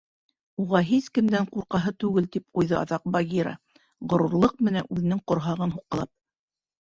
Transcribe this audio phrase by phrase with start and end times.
[0.61, 3.53] —Уға һис кемдән ҡурҡаһы түгел,— тип ҡуйҙы аҙаҡ Багира,
[4.13, 6.11] ғорурлыҡ менән үҙенең ҡорһағын һуҡҡылап.